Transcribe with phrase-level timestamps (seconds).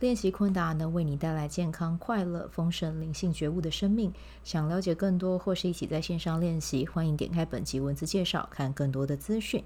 [0.00, 4.12] 练习昆达能为你带来健康、快乐、丰盛、灵性觉悟的生命。
[4.42, 9.62] 想了解更多或是一起在线上练习，欢迎点开本集文字介绍，看更多的资讯。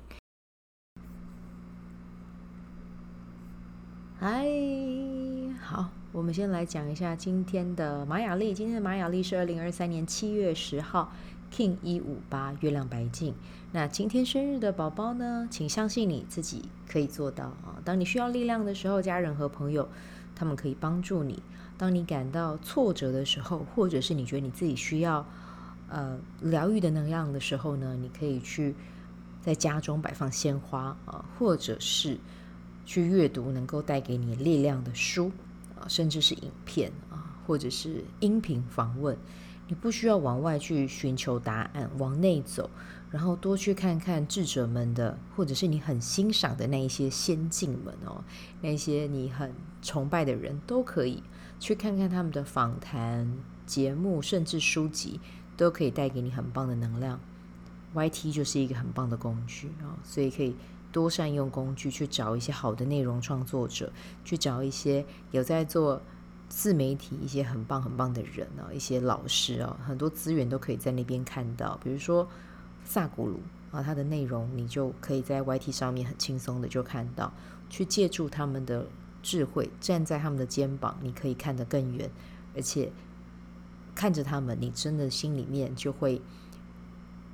[4.21, 4.47] 嗨，
[5.61, 8.53] 好，我们先来讲一下今天的玛雅历。
[8.53, 11.11] 今天的玛雅历是二零二三年七月十号
[11.51, 13.35] ，King 一五八，月亮白净。
[13.73, 17.81] 那今天生日的宝宝呢，请相信你自己可以做到啊！
[17.85, 19.89] 当你需要力量的时候，家人和朋友。
[20.39, 21.43] 他们可以帮助你。
[21.77, 25.27] 当你感到挫折的时候，或者是你觉得你自己需要
[25.89, 28.75] 呃疗愈的能量的时候呢，你可以去
[29.43, 32.19] 在家中摆放鲜花啊，或者是
[32.87, 35.31] 去阅读能够带给你力量的书
[35.81, 39.17] 啊，甚至是影片啊，或者是音频访问。
[39.69, 42.69] 你不需要往外去寻求答案，往内走。
[43.11, 48.23] 然后多去看看智者们的，或者是你很欣赏的那一些先进们哦，
[48.61, 51.23] 那些你很崇拜的人都可以
[51.59, 53.33] 去看看他们的访谈
[53.65, 55.21] 节目，甚至书籍，
[55.57, 57.19] 都可以带给你很棒的能量。
[57.95, 60.55] YT 就是一个很棒的工具啊，所以可以
[60.93, 63.91] 多善用工具去找一些好的内容创作者，
[64.23, 66.03] 去找一些有在做
[66.49, 72.29] 自媒体一些很棒很棒的人啊，一些老师啊，很多资源都可以在那边看到，比如说。
[72.85, 73.39] 萨古鲁
[73.71, 77.31] 啊，他的内容你就可以在 YT 上面很轻松的就看到，
[77.69, 78.87] 去借助他们的
[79.23, 82.11] 智慧，站在他们的肩膀，你可以看得更远，
[82.57, 82.91] 而且
[83.95, 86.23] 看着他们，你真的心里面就会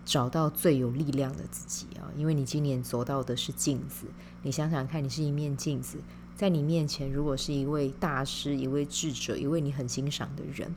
[0.04, 2.10] 找到最有力量的自己啊！
[2.16, 4.08] 因为你今年走到的是镜子，
[4.42, 5.98] 你想想看，你是一面镜子，
[6.34, 10.74] 在你面前如果是一位大师、一位智者、一位你很欣赏的人。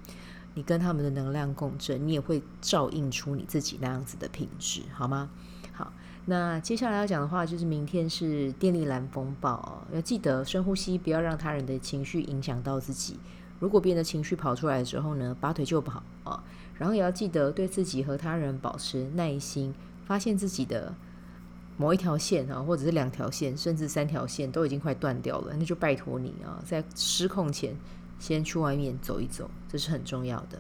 [0.54, 5.30] 你跟他们的能量共振，你也会照映出你自己那样子的品质，好吗？
[5.72, 5.94] 好，
[6.26, 13.20] 那接下来要讲的话就是明天是电力蓝风暴，要记得深呼吸，不要让他人的情绪影响到自己。
[13.60, 16.44] 如果别人的情绪跑出来的时候呢，拔腿就跑啊！
[16.74, 19.76] 然后也要记得对自己和他人保持耐心，
[20.08, 20.92] 发现自己的
[21.78, 27.74] 某一条线啊，或者是两条线，甚至三条线都已经快断掉了，那就拜托你啊，在失控前。
[28.20, 30.60] 先去外面走一走，这是很重要的。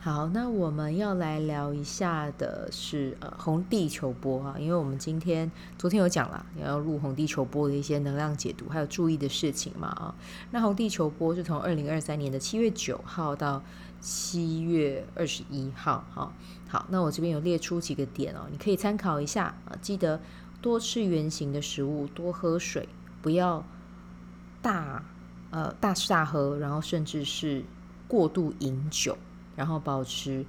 [0.00, 10.12] 好，那我们要来聊一下的是呃红地球波啊，因为我们今天昨天有讲了，也要录红地球波的一些能量解读，还有注意的事情嘛啊。
[10.50, 13.62] 那红地球波是从二零二三年的七月九号到
[14.00, 16.32] 七月二十一号，哈。
[16.68, 19.78] 好，那我这边有列出几个点哦，你可以参考一下啊。
[19.80, 20.20] 记得
[20.66, 22.88] 多吃圆形的食物，多喝水，
[23.22, 23.64] 不要
[24.60, 25.04] 大。
[25.52, 27.62] 呃，大吃大喝，然后甚至是
[28.08, 29.16] 过度饮酒，
[29.54, 30.44] 然后保持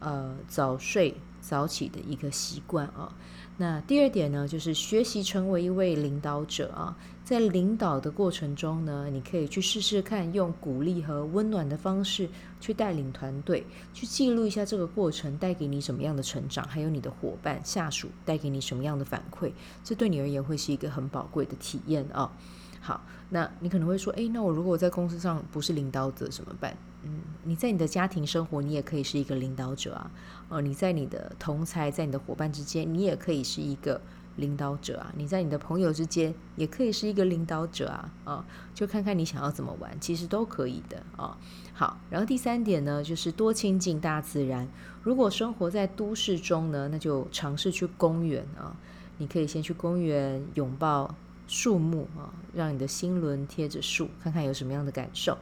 [0.00, 3.14] 呃早睡早起的一个习惯啊。
[3.56, 6.96] 那第二点呢，就是学习成为一位领导者啊。
[7.22, 12.28] 在领导的过程中呢，你可以去试试看用鼓励和温暖的方式
[12.60, 19.52] 去带领团队，去记录一下这个过程带给你什么样的成长，还有你的伙伴下属带给你什么样的反馈，
[19.84, 22.32] 这对你而言会是一个很宝贵的体验啊。
[22.80, 26.74] 好，那你可能会说，诶，那我如果在公司上不是领导者怎么办？
[27.02, 30.10] 嗯，你在你的家庭生活，你也可以是一个领导者啊。
[30.48, 34.00] 哦，你在你的同才，在你的伙伴之间，你也可以是一个
[34.36, 35.12] 领导者啊。
[35.14, 38.10] 你在你的朋友之间，也可以是一个领导者啊。
[38.24, 41.36] 啊、就看看你想要怎么玩，其实都可以的啊、
[41.74, 44.66] 好，然后第三点呢，就是多亲近大自然。
[45.02, 48.74] 如果生活在都市中呢，那就尝试去公园啊。
[49.18, 51.14] 你可以先去公园拥抱。
[51.50, 55.36] 树木啊，让你的心轮贴着树，看看有什么样的感受。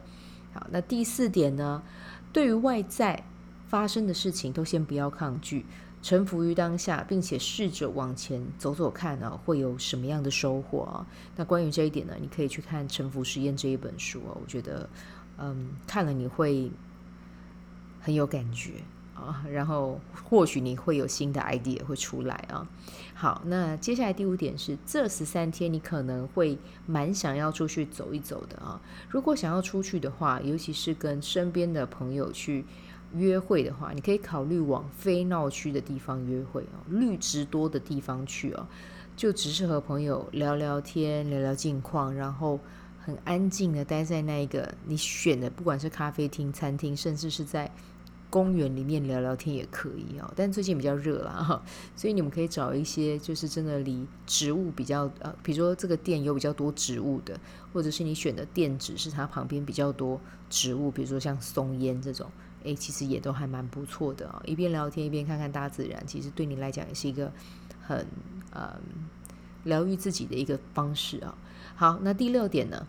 [0.51, 1.83] 好，那第四点呢？
[2.33, 3.23] 对于外在
[3.67, 5.67] 发生的事情，都先不要抗拒，
[6.01, 11.05] 臣服于当下，并且试着往前走走看啊，会有什么样的收获啊？
[11.35, 14.89] 那关于这一点呢，你可以去看《臣服实验》这一本书啊，我觉得，
[15.37, 16.71] 嗯，看了你会
[18.01, 18.81] 很有感觉。
[19.19, 19.99] 啊，然后
[20.29, 22.67] 或许你会有新的 idea 会出来啊。
[23.13, 28.79] 好，那接下来第五点是，这十三天你可能会蛮想要出去走一走的啊。
[29.09, 32.63] 如果想要出去的话，尤其是跟身边的朋友去
[33.13, 38.65] 约会的话，你可以考虑往非闹区的地方约会啊，绿植多的地方去哦，
[39.17, 42.57] 就只是和朋友聊聊天、聊聊近况，然后
[42.97, 47.69] 很安静的待在那一个你选的，不管是咖啡厅、餐厅，甚至是在。
[48.29, 51.61] 公园里面聊聊天也可以哦，但最近比较热啦哈，
[51.95, 57.39] 所以你们可以找一些就是真的离植物比较呃，比如说这个店有比较多植物的，
[57.73, 62.29] 或者是你选的店址是它旁边比较多植物，比如说像松烟这种，
[62.63, 64.39] 诶，其实也都还蛮不错的啊。
[64.45, 67.31] 一边聊天一边看看大自然，其实对你来讲也是一个
[67.81, 68.05] 很
[68.51, 68.79] 呃
[69.63, 71.35] 疗愈自己的一个方式啊。
[71.75, 72.85] 好，那第六点呢，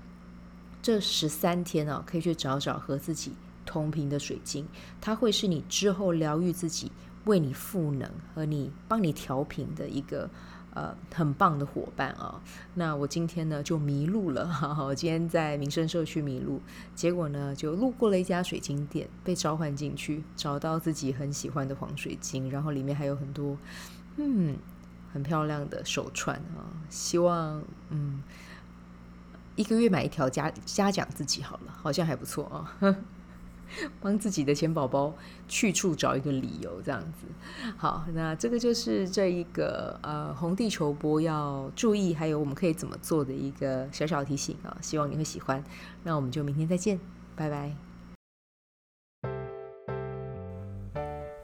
[0.83, 3.33] 这十三天啊，可以去找找和自己。
[3.71, 4.67] 同频的水晶，
[5.01, 6.91] 它会是你之后疗愈自己、
[7.27, 10.29] 为你赋能和你帮你调频的一个
[10.75, 12.43] 呃很棒的伙伴啊。
[12.75, 16.61] 那我今天呢就迷路了，哈哈，我今天在民生社区迷路，
[16.97, 23.57] 结果呢就路过了一家水晶店，被召唤进去，找到自己很喜欢的黄水晶，然后里面还有很多
[24.17, 24.57] 嗯
[25.13, 26.75] 很漂亮的手串啊。
[26.89, 28.21] 希望嗯
[29.55, 32.97] 一个月买一条嘉嘉奖自己好了，好像还不错啊。
[34.01, 35.15] 帮自己的钱宝宝
[35.49, 37.27] 去处找一个理由，这样子。
[37.77, 44.77] 好，那这个就是这一个呃红地球波要注意，还有我们可以怎么做的一个小小提醒啊。
[44.81, 45.63] 希望你会喜欢。
[46.03, 46.99] 那我们就明天再见，
[47.37, 47.73] 拜拜。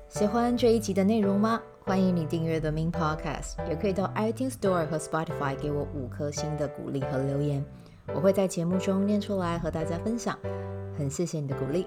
[0.08, 1.60] 喜欢这一集的内容吗？
[1.84, 7.64] 欢迎你订阅 The Min Podcast，也可以到 iTunes Store 和 Spotify 给我五颗星的鼓励和留言，
[8.14, 10.36] 我会在节目中念出来和大家分享。
[10.96, 11.86] 很谢谢你的鼓励。